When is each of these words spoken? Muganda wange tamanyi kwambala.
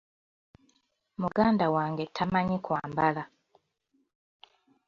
Muganda 1.21 1.65
wange 1.75 2.03
tamanyi 2.15 2.57
kwambala. 2.65 3.23